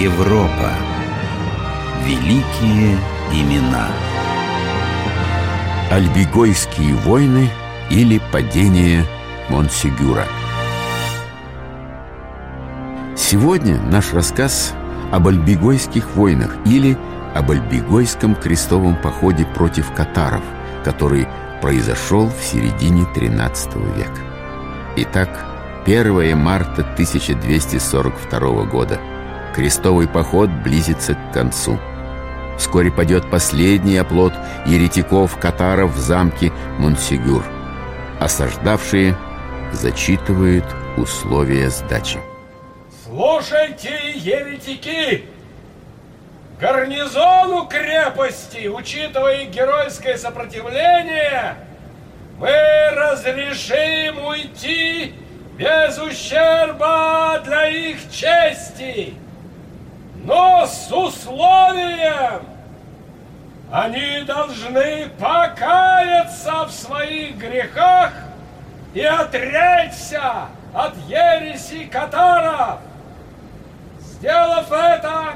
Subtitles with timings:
[0.00, 0.72] Европа.
[2.06, 2.96] Великие
[3.34, 3.86] имена.
[5.90, 7.50] Альбигойские войны
[7.90, 9.04] или падение
[9.50, 10.24] Монсигюра.
[13.14, 14.72] Сегодня наш рассказ
[15.12, 16.96] об альбигойских войнах или
[17.34, 20.42] об альбигойском крестовом походе против катаров,
[20.82, 21.28] который
[21.60, 24.22] произошел в середине XIII века.
[24.96, 25.28] Итак,
[25.84, 28.98] 1 марта 1242 года.
[29.54, 31.78] Крестовый поход близится к концу.
[32.58, 34.32] Вскоре падет последний оплот
[34.66, 37.44] еретиков-катаров в замке Монсигюр.
[38.20, 39.16] Осаждавшие
[39.72, 40.64] зачитывают
[40.96, 42.20] условия сдачи.
[43.04, 45.24] Слушайте, еретики!
[46.60, 51.56] Гарнизону крепости, учитывая геройское сопротивление,
[52.38, 52.50] мы
[52.94, 55.14] разрешим уйти
[55.56, 59.14] без ущерба для их чести,
[60.24, 62.42] но с условием
[63.72, 68.12] они должны покаяться в своих грехах
[68.94, 72.80] и отречься от ереси катаров.
[74.00, 75.34] Сделав это,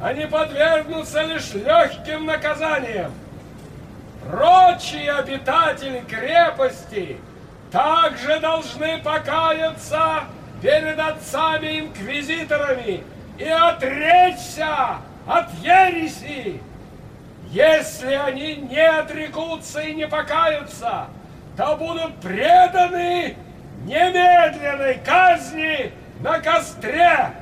[0.00, 3.12] они подвергнутся лишь легким наказаниям.
[4.30, 7.18] Прочие обитатели крепости–
[7.72, 10.24] также должны покаяться
[10.60, 13.02] перед отцами-инквизиторами
[13.42, 16.60] и отречься от ереси.
[17.50, 21.06] Если они не отрекутся и не покаются,
[21.56, 23.36] то будут преданы
[23.84, 27.32] немедленной казни на костре.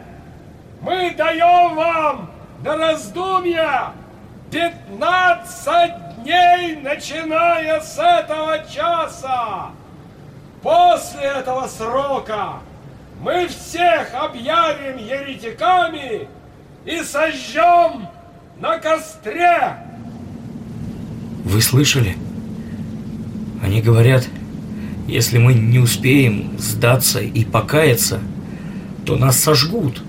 [0.81, 2.31] Мы даем вам
[2.65, 3.93] на раздумья
[4.51, 9.71] 15 дней, начиная с этого часа.
[10.63, 12.61] После этого срока
[13.23, 16.27] мы всех объявим еретиками
[16.87, 18.09] и сожжем
[18.59, 19.77] на костре.
[21.45, 22.17] Вы слышали?
[23.63, 24.27] Они говорят,
[25.07, 28.21] если мы не успеем сдаться и покаяться,
[29.05, 30.03] то нас сожгут.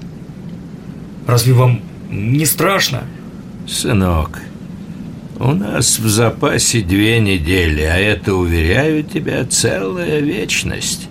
[1.27, 3.03] Разве вам не страшно?
[3.67, 4.39] Сынок,
[5.39, 11.10] у нас в запасе две недели, а это, уверяю тебя, целая вечность.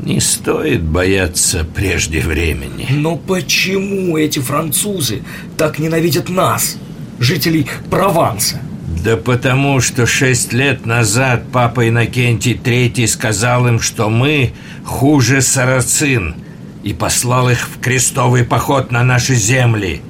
[0.00, 2.86] Не стоит бояться прежде времени.
[2.90, 5.22] Но почему эти французы
[5.56, 6.76] так ненавидят нас,
[7.18, 8.60] жителей Прованса?
[9.04, 14.52] Да потому что шесть лет назад папа Иннокентий Третий сказал им, что мы
[14.84, 16.36] хуже сарацин
[16.82, 20.02] и послал их в крестовый поход на наши земли.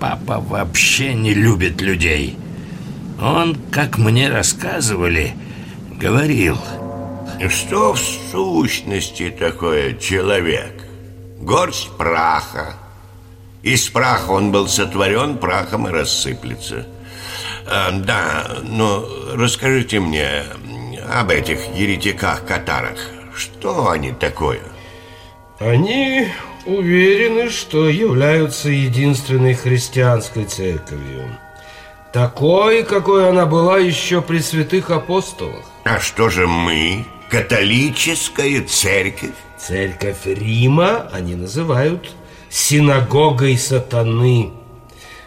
[0.00, 2.36] Папа вообще не любит людей.
[3.20, 5.34] Он, как мне рассказывали,
[5.98, 6.58] говорил
[7.48, 10.84] Что в сущности такое человек?
[11.38, 12.74] Горсть праха
[13.62, 16.86] Из праха он был сотворен, прахом и рассыплется
[17.66, 20.44] а, Да, но расскажите мне
[21.12, 22.98] об этих еретиках-катарах
[23.36, 24.62] Что они такое?
[25.58, 26.28] Они
[26.66, 31.38] уверены, что являются единственной христианской церковью
[32.14, 35.64] такой, какой она была еще при святых апостолах.
[35.82, 37.04] А что же мы?
[37.34, 39.34] Католическая церковь?
[39.58, 42.12] Церковь Рима они называют
[42.48, 44.52] синагогой сатаны.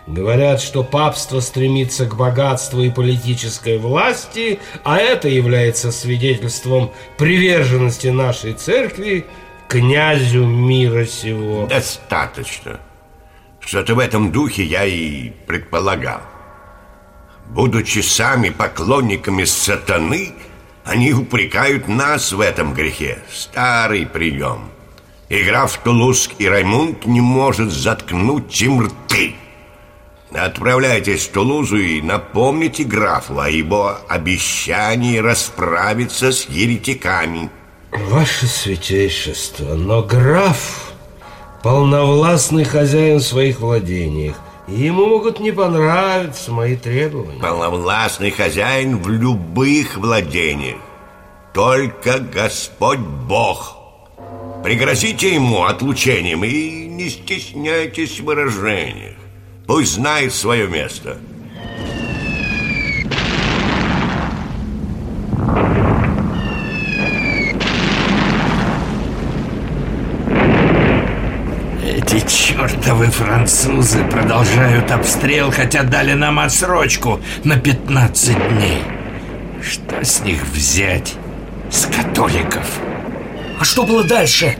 [0.08, 8.54] Говорят, что папство стремится к богатству и политической власти, а это является свидетельством приверженности нашей
[8.54, 9.26] церкви
[9.68, 11.68] князю мира сего.
[11.68, 12.80] Достаточно.
[13.60, 16.22] Что-то в этом духе я и предполагал.
[17.48, 20.32] Будучи сами поклонниками сатаны,
[20.88, 23.20] они упрекают нас в этом грехе.
[23.30, 24.70] Старый прием.
[25.28, 29.36] И граф Тулузк и Раймунд не может заткнуть им рты.
[30.32, 37.50] Отправляйтесь в Тулузу и напомните графу о его обещании расправиться с еретиками.
[37.92, 40.94] Ваше святейшество, но граф
[41.64, 44.36] полновластный хозяин в своих владениях
[44.68, 50.78] Ему могут не понравиться мои требования Полновластный хозяин в любых владениях
[51.58, 53.80] Только Господь Бог
[54.64, 59.16] Пригрозите ему отлучением и не стесняйтесь в выражениях
[59.66, 61.18] Пусть знает свое место
[71.84, 78.84] Эти чертовы французы продолжают обстрел, хотя дали нам отсрочку на 15 дней.
[79.60, 81.16] Что с них взять?
[81.70, 82.80] С католиков?
[83.60, 84.56] А что было дальше?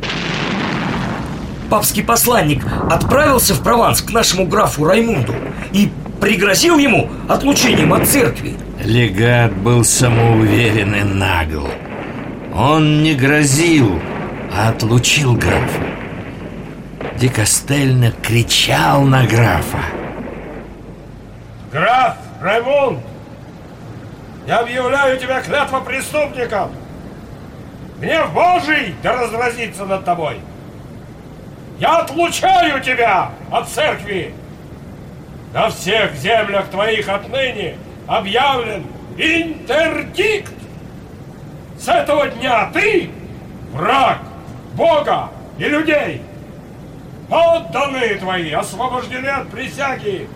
[1.70, 5.36] папский посланник отправился в Прованс к нашему графу Раймунду
[5.74, 8.56] и пригрозил ему отлучением от церкви.
[8.84, 11.68] Легат был самоуверен и нагл.
[12.56, 14.00] Он не грозил,
[14.54, 15.84] а отлучил графа.
[17.18, 19.80] Дикостельно кричал на графа.
[21.72, 23.00] Граф Раймунд,
[24.48, 26.72] я объявляю тебя клятва преступником.
[28.00, 30.40] Гнев Божий да разразится над тобой.
[31.80, 34.34] Я отлучаю тебя от церкви.
[35.54, 37.78] На всех землях твоих отныне
[38.08, 38.86] объявлен
[39.18, 40.54] интердикт.
[41.80, 43.10] С этого дня ты
[43.72, 44.20] враг
[44.74, 46.22] Бога и людей.
[47.30, 50.30] Подданные твои освобождены от присяги.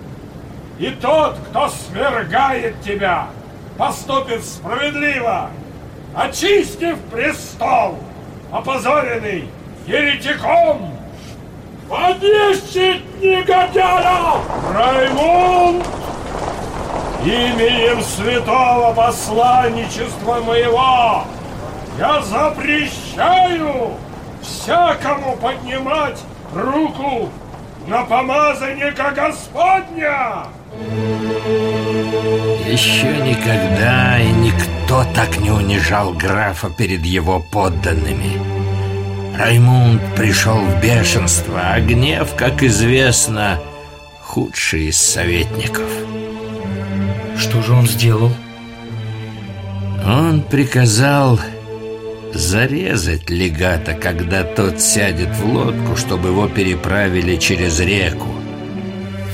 [0.80, 3.28] И тот, кто свергает тебя,
[3.78, 5.52] поступит справедливо,
[6.16, 7.98] очистив престол,
[8.52, 9.50] опозоренный
[9.88, 10.98] еретиком.
[11.90, 14.36] Повесить негодяя!
[14.74, 15.86] Раймунд!
[17.26, 21.24] Именем святого посланничества моего
[22.00, 23.92] я запрещаю
[24.42, 26.18] всякому поднимать
[26.56, 27.30] руку
[27.88, 30.46] на помазанника Господня!
[32.66, 34.81] Еще никогда и никто
[35.16, 38.38] так не унижал графа перед его подданными.
[39.38, 43.60] Раймунд пришел в бешенство, а гнев, как известно,
[44.22, 45.90] худший из советников.
[47.38, 48.32] Что же он сделал?
[50.06, 51.40] Он приказал
[52.34, 58.28] зарезать легата, когда тот сядет в лодку, чтобы его переправили через реку.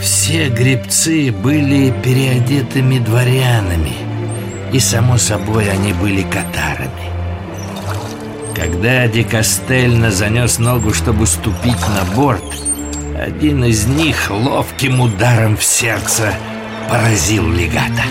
[0.01, 4.06] Все гребцы были переодетыми дворянами,
[4.71, 7.11] и, само собой, они были катарами.
[8.55, 12.43] Когда Дикостельно занес ногу, чтобы ступить на борт,
[13.17, 16.33] один из них ловким ударом в сердце
[16.89, 18.03] поразил легата.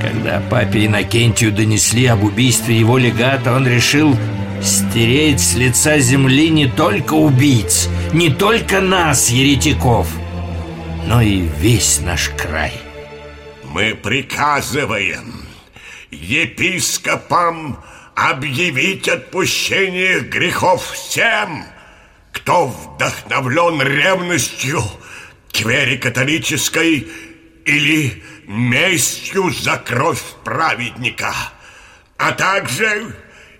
[0.00, 4.16] Когда папе Иннокентию донесли об убийстве его легата, он решил
[4.62, 10.08] стереть с лица земли не только убийц, не только нас, еретиков,
[11.06, 12.85] но и весь наш край.
[13.76, 15.34] Мы приказываем
[16.10, 17.78] епископам
[18.14, 21.62] объявить отпущение грехов всем,
[22.32, 24.82] кто вдохновлен ревностью
[25.52, 27.06] к вере католической
[27.66, 31.34] или местью за кровь праведника,
[32.16, 33.14] а также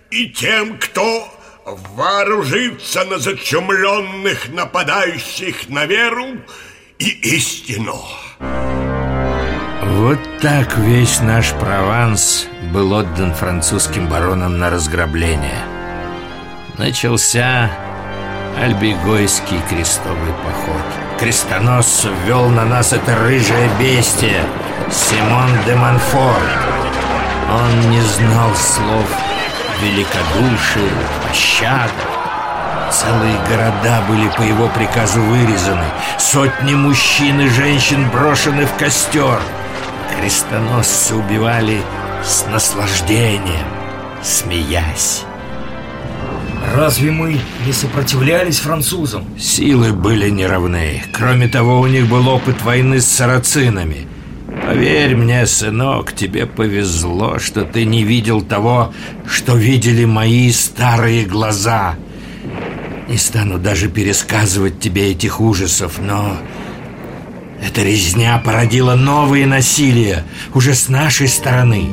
[0.09, 1.31] и тем, кто
[1.63, 6.41] вооружится на зачумленных, нападающих на веру
[6.97, 8.03] и истину.
[9.97, 15.57] Вот так весь наш Прованс был отдан французским баронам на разграбление.
[16.77, 17.71] Начался
[18.61, 20.83] Альбигойский крестовый поход.
[21.19, 24.43] Крестоносцев вел на нас это рыжее бестие
[24.91, 26.43] Симон де Монфор.
[27.51, 29.09] Он не знал слов
[29.81, 30.91] великодушие,
[31.27, 31.91] пощада.
[32.91, 35.85] Целые города были по его приказу вырезаны,
[36.19, 39.39] сотни мужчин и женщин брошены в костер.
[40.19, 41.81] Крестоносцы убивали
[42.23, 43.67] с наслаждением,
[44.23, 45.23] смеясь.
[46.75, 49.25] Разве мы не сопротивлялись французам?
[49.39, 51.03] Силы были неравны.
[51.13, 54.07] Кроме того, у них был опыт войны с сарацинами.
[54.65, 58.93] Поверь мне, сынок, тебе повезло, что ты не видел того,
[59.27, 61.95] что видели мои старые глаза.
[63.07, 66.37] Не стану даже пересказывать тебе этих ужасов, но...
[67.61, 70.23] Эта резня породила новые насилия
[70.53, 71.89] уже с нашей стороны.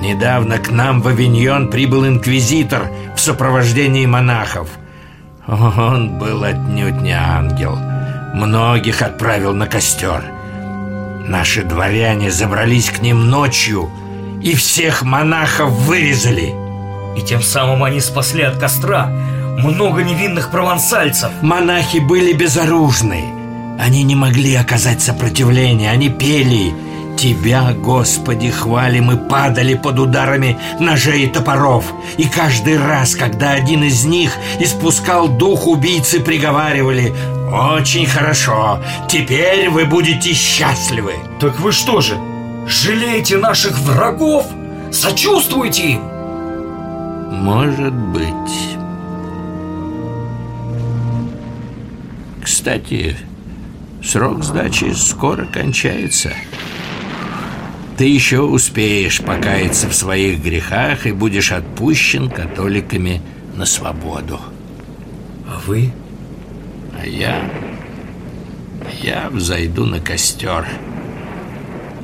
[0.00, 4.68] Недавно к нам в Авиньон прибыл инквизитор в сопровождении монахов.
[5.46, 7.76] Он был отнюдь не ангел.
[8.34, 10.22] Многих отправил на костер.
[11.26, 13.90] Наши дворяне забрались к ним ночью
[14.42, 16.54] и всех монахов вырезали.
[17.16, 19.12] И тем самым они спасли от костра
[19.62, 21.30] много невинных провансальцев.
[21.42, 23.24] Монахи были безоружны.
[23.78, 25.90] Они не могли оказать сопротивление.
[25.90, 26.74] Они пели
[27.20, 31.92] Тебя, Господи, хвалим и падали под ударами ножей и топоров.
[32.16, 37.14] И каждый раз, когда один из них испускал дух убийцы, приговаривали
[37.52, 41.12] «Очень хорошо, теперь вы будете счастливы».
[41.40, 42.16] Так вы что же,
[42.66, 44.46] жалеете наших врагов?
[44.90, 46.00] Сочувствуете им?
[47.32, 48.79] Может быть.
[52.60, 53.16] Кстати,
[54.04, 56.30] срок сдачи скоро кончается.
[57.96, 63.22] ты еще успеешь покаяться в своих грехах и будешь отпущен католиками
[63.56, 64.38] на свободу.
[65.48, 65.90] А вы?
[67.00, 67.50] А я...
[69.02, 70.66] Я взойду на костер.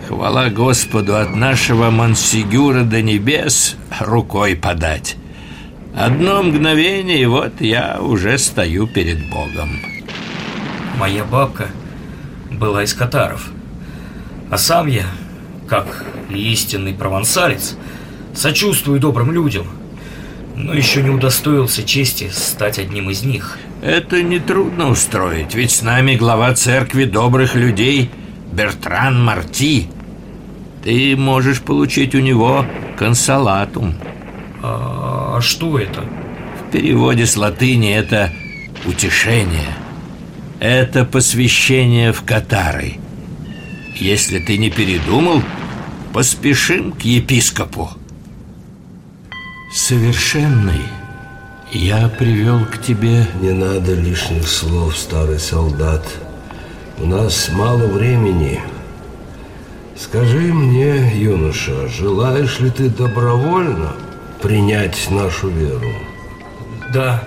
[0.09, 5.17] Хвала Господу от нашего Монсигюра до небес рукой подать.
[5.95, 9.96] Одно мгновение, и вот я уже стою перед Богом.
[10.97, 11.69] Моя бабка
[12.51, 13.51] была из катаров.
[14.51, 15.05] А сам я,
[15.69, 17.77] как истинный провансалец,
[18.35, 19.67] сочувствую добрым людям,
[20.57, 23.59] но еще не удостоился чести стать одним из них.
[23.83, 28.11] Это нетрудно устроить, ведь с нами глава церкви добрых людей
[28.53, 29.89] Бертран Марти.
[30.83, 32.65] Ты можешь получить у него
[32.97, 33.95] консолатум.
[34.63, 36.05] А, а что это?
[36.61, 38.33] В переводе с латыни это
[38.87, 39.86] утешение.
[40.61, 42.95] Это посвящение в Катары.
[43.95, 45.43] Если ты не передумал,
[46.15, 47.91] поспешим к епископу.
[49.75, 50.81] Совершенный,
[51.73, 53.27] я привел к тебе...
[53.43, 56.07] Не надо лишних слов, старый солдат.
[56.99, 58.61] У нас мало времени.
[59.95, 63.93] Скажи мне, юноша, желаешь ли ты добровольно
[64.41, 65.93] принять нашу веру?
[66.95, 67.23] Да,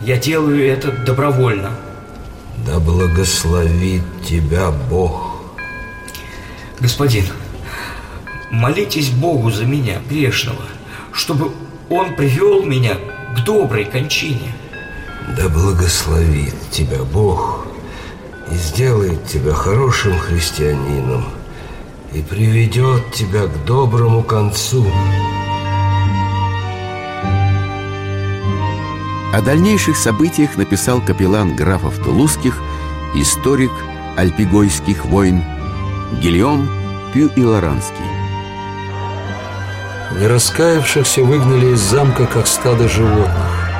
[0.00, 1.70] я делаю это добровольно.
[2.66, 5.40] Да благословит тебя Бог.
[6.78, 7.24] Господин,
[8.50, 10.62] молитесь Богу за меня, грешного,
[11.12, 11.52] чтобы
[11.88, 12.96] Он привел меня
[13.36, 14.54] к доброй кончине.
[15.36, 17.66] Да благословит тебя Бог
[18.50, 21.24] и сделает тебя хорошим христианином
[22.12, 24.86] и приведет тебя к доброму концу.
[29.32, 32.60] О дальнейших событиях написал капеллан графов Тулузских,
[33.14, 33.70] историк
[34.16, 35.44] альпигойских войн
[36.20, 36.68] Гильом
[37.12, 37.94] Пью и Лоранский.
[40.18, 43.70] Нераскаявшихся выгнали из замка, как стадо животных.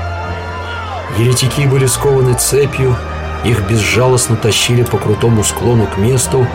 [1.18, 2.96] Еретики были скованы цепью,
[3.44, 6.46] их безжалостно тащили по крутому склону к месту,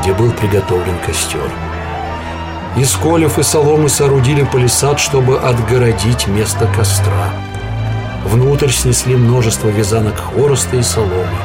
[0.00, 1.50] где был приготовлен костер.
[2.78, 7.30] Из колев и соломы соорудили палисад, чтобы отгородить место костра.
[8.24, 11.38] Внутрь снесли множество вязанок хвороста и соломы.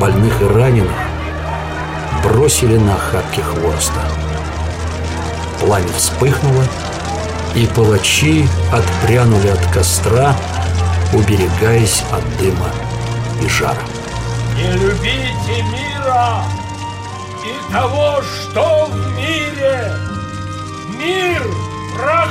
[0.00, 0.96] Больных и раненых
[2.22, 4.00] бросили на охапки хвороста.
[5.60, 6.64] Пламя вспыхнуло,
[7.54, 10.36] и палачи отпрянули от костра,
[11.12, 12.70] уберегаясь от дыма
[13.42, 13.76] и жара.
[14.54, 16.44] Не любите мира
[17.44, 19.94] и того, что в мире.
[20.98, 21.42] Мир
[21.94, 22.25] проходит,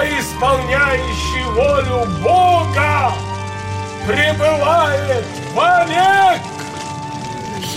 [0.00, 3.12] а исполняющий волю Бога
[4.06, 6.40] пребывает вовек.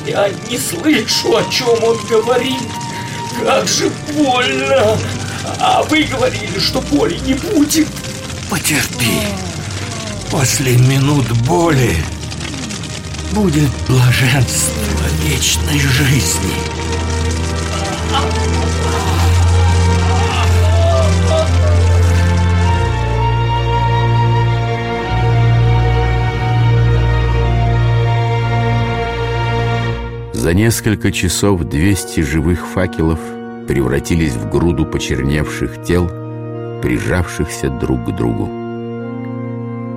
[0.06, 2.70] Я не слышу, о чем он говорит.
[3.44, 4.98] Как же больно!
[5.60, 7.88] А вы говорили, что боли не будет.
[8.50, 9.20] Потерпи.
[10.32, 12.06] После минут боли
[13.32, 16.54] будет блаженство вечной жизни.
[30.54, 33.20] Несколько часов 200 живых факелов
[33.68, 36.08] превратились в груду почерневших тел,
[36.80, 38.46] прижавшихся друг к другу.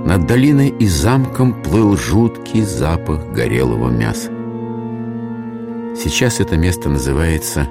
[0.06, 4.30] Над долиной и замком плыл жуткий запах горелого мяса.
[5.94, 7.68] Сейчас это место называется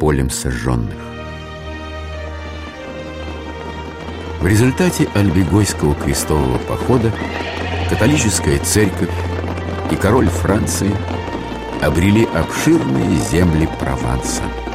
[0.00, 0.98] полем сожженных.
[4.40, 7.12] В результате Альбегойского крестового похода
[7.88, 9.14] католическая церковь
[9.92, 10.90] и король Франции
[11.82, 14.42] обрели обширные земли Прованса–